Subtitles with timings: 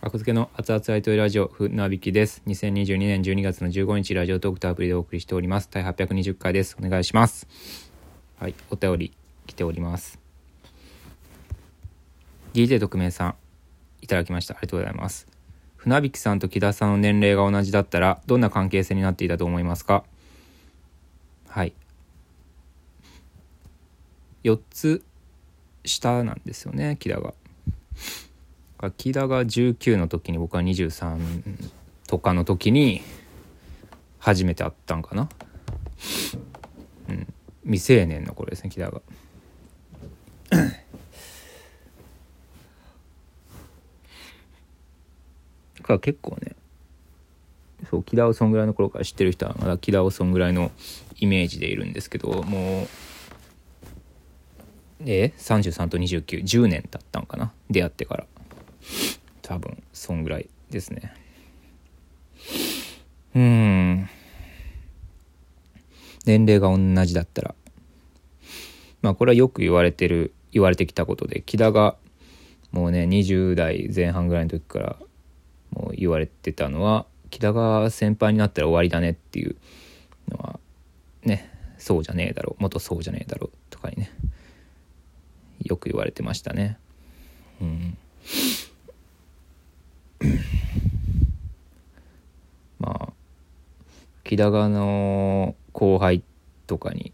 [0.00, 2.42] 格付けの熱々アイトイラジオ船引きです。
[2.46, 5.68] 2022年12月の15日ラジオトークとアプリでお送りしております。
[5.72, 6.76] 第820回です。
[6.80, 7.48] お願いします。
[8.38, 9.12] はいお便り
[9.46, 10.20] 来ております。
[12.52, 13.34] DJ 特命さん
[14.02, 14.54] いただきました。
[14.54, 15.26] ありがとうございます。
[15.76, 20.04] 船引さんと木田さんの年齢が同じだったらどんな関係性になっていたと思いますか？
[21.48, 21.72] はい。
[24.44, 25.02] 4つ
[25.84, 27.34] 下なんですよね木田が。
[28.96, 31.18] 木田が19の時に僕は23
[32.06, 33.02] とかの時に
[34.18, 35.28] 初めて会ったんかな。
[37.08, 37.26] うん、
[37.64, 39.00] 未成年の頃ですね木田が。
[45.82, 46.56] から結構ね
[47.88, 50.72] そう木田をそんぐらいの頃から知ってる人はまだ木田をそんぐらいの
[51.18, 52.86] イメージでいるんですけどもう
[55.06, 58.26] え33と29110年経ったんかな出会ってから
[59.42, 61.14] 多分そんぐらいですね。
[63.34, 64.08] うん。
[66.24, 67.54] 年齢が同じだったら。
[69.02, 71.96] まあこれはよく言われてる言われてきたことで木田が
[72.72, 74.96] もうね20代前半ぐらいの時から
[75.70, 79.56] もう言われてたのは木田が先輩になったら終わりだねっていう
[80.30, 80.58] のは
[81.22, 84.10] ねそうじゃねえだろう元そうじゃねえだろとかにね
[85.62, 86.78] よく言われてましたね。
[87.60, 87.96] うん、
[92.78, 93.12] まあ
[94.24, 96.22] 木田川の後輩
[96.66, 97.12] とかに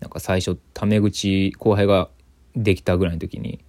[0.00, 2.10] なんか最初タメ口後輩が
[2.54, 3.60] できたぐらいの時に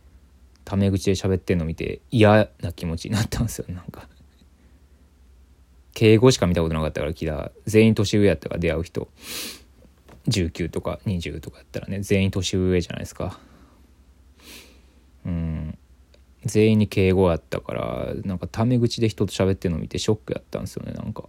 [0.67, 3.66] タメ口で喋ってんの見て嫌な気持ちになったんですよ。
[3.69, 4.09] なんか。
[5.94, 7.52] 敬語しか見たことなかったから木田。
[7.66, 9.08] 全員年上やったから出会う人。
[10.27, 13.39] 19とか20とかやったらね全員年上じゃないですか。
[15.25, 15.56] うん。
[16.45, 21.23] 全員に敬語やったからなんかタメ口で人と喋ってるの見てショックやったんですよねなんか。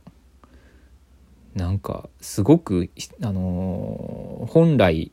[1.54, 2.88] なんかすごく
[3.20, 5.10] あのー、本来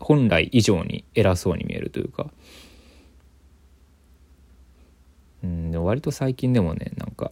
[0.00, 2.30] 本来以上に偉そうに見えるというか。
[5.44, 7.30] うん割と最近でもねなんか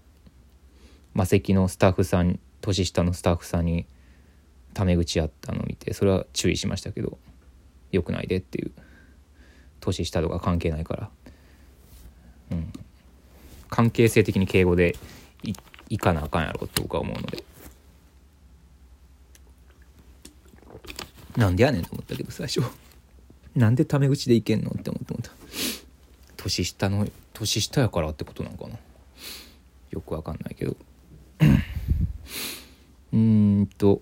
[1.15, 3.87] 魔石のスタッフさん年下のスタッフさんに
[4.75, 7.19] タメ口やったのを見てそれは注意しましたけど
[7.91, 8.73] よくないでっていう。
[9.83, 11.11] 年下とか関係ないから、
[13.83, 14.95] 関係性的に敬語で
[15.43, 15.55] い
[15.89, 17.43] いかなあかんやろって僕は思うので。
[21.37, 22.63] なんでやねんと思ったけど最初。
[23.57, 25.33] なんでタメ口でいけんのって思って思った。
[26.37, 28.77] 年下の年下やからってことなのかな。
[29.91, 30.77] よくわかんないけど。
[33.13, 34.01] うんと。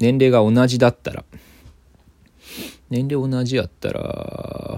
[0.00, 1.24] 年齢が同じだったら。
[2.88, 4.69] 年齢同じやったら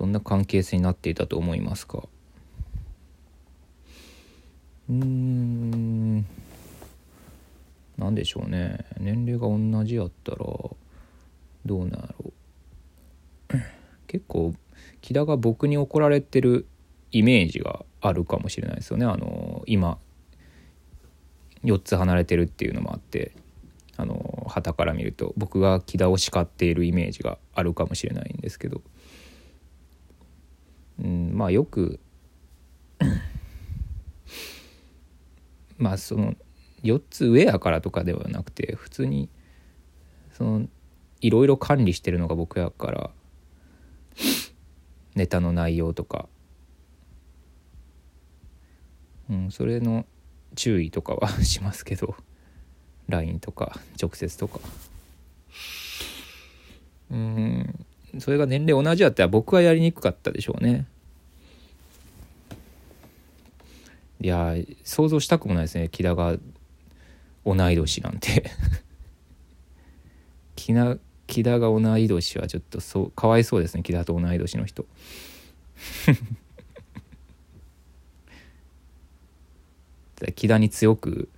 [0.00, 2.04] どんな関係性になっていたと思いますか？
[4.88, 6.24] うーん。
[7.98, 8.86] 何でしょうね。
[8.98, 10.76] 年齢が同じやったらど
[11.66, 12.32] うなんやろ
[13.50, 13.58] う。
[14.06, 14.54] 結構
[15.02, 16.66] 木田が僕に怒られてる
[17.12, 19.04] イメージがあるかもしれないですよね。
[19.04, 19.98] あの今
[21.62, 23.32] 4つ離れてるっていうのもあって
[23.98, 28.80] あの旗から見ると僕が木田を叱っているイメージがあるかもしれないんですけど、
[31.00, 32.00] うん、まあよく
[35.78, 36.34] まあその
[36.82, 39.28] 4つ上やからとかではなくて普通に
[40.32, 40.66] その
[41.20, 43.10] いろいろ管理してるのが僕やから
[45.14, 46.28] ネタの内容とか、
[49.28, 50.06] うん、それの
[50.54, 52.16] 注意とかは しますけど。
[53.10, 54.60] LINE とか直接とか
[57.10, 57.86] うん
[58.18, 60.86] それが年齢同じやったら僕はやりにくかったでしょうね。
[64.20, 64.54] いや
[64.84, 65.88] 想像したくもないですね。
[65.88, 66.36] 木田が
[67.46, 68.50] 同い年なんて。
[70.56, 73.82] 木田木田が同い年はちょっとそうかわいそうですね。
[73.82, 74.84] 木田と同い年の人。
[80.34, 81.30] 木田に強く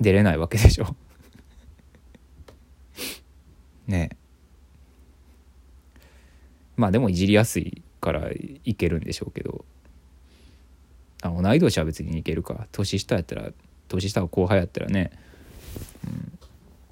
[0.00, 0.96] 出れないわけでしょ。
[3.86, 4.10] ね。
[4.12, 4.21] え
[6.82, 8.28] まあでもいじりやすいから
[8.64, 9.64] いけるんでしょうけど。
[11.22, 12.66] あ同い年は別にいけるか。
[12.72, 13.52] 年下やったら
[13.86, 15.12] 年下が後輩やったらね、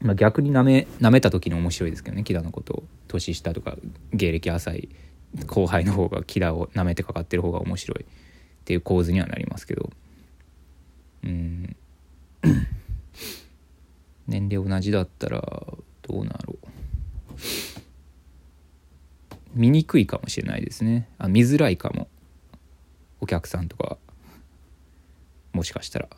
[0.00, 0.06] うん。
[0.06, 2.82] まあ、逆になめなめた時に面白いですけどね木田のことを。
[3.08, 3.76] 年下とか
[4.12, 4.88] 芸歴浅い
[5.46, 8.04] 後輩の方が木田をなめてかかってる方が面白い。
[8.04, 8.06] っ
[8.64, 9.90] ていう構図にはなりますけど。
[11.24, 11.74] うん。
[14.28, 15.40] 年齢同じだったら
[16.02, 16.68] どうなろう。
[19.60, 21.06] 見にくいかもしれないですね。
[21.18, 22.08] あ見づらいかも。
[23.20, 23.98] お客さんとか。
[25.52, 26.08] もしかしたら。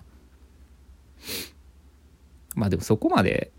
[2.55, 3.51] まあでもそこまで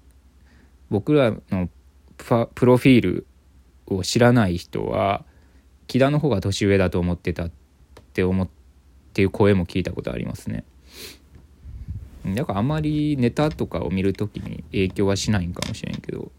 [0.90, 1.68] 僕らの
[2.16, 3.28] プロフィール
[3.88, 5.26] を知らない人は
[5.88, 7.52] 木田の方が年上だと思ってたっ
[8.14, 8.48] て思っ
[9.14, 10.64] ていう声も聞いたことありますね。
[12.26, 16.32] だからあまりネタとかを見る時に影響はしないんかもしれんけど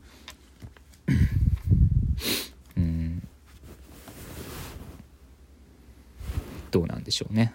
[2.79, 3.29] うん
[6.75, 7.55] どうなんでしょうね。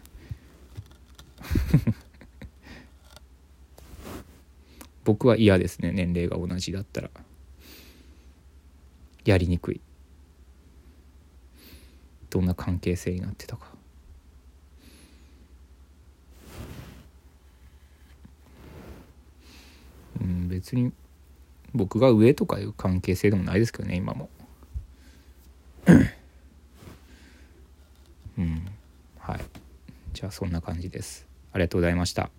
[5.04, 7.12] 僕は嫌ですね年齢が同じだったら。
[9.26, 9.82] やりにくい。
[12.30, 13.74] どんな関係性になってたか。
[20.22, 20.94] うん別に
[21.74, 24.30] 僕が上とかいう関係性でもないですけどね今も。
[28.38, 28.79] うん。
[29.30, 29.40] はい。
[30.14, 31.28] じゃあそんな感じです。
[31.52, 32.32] ありがとうございました。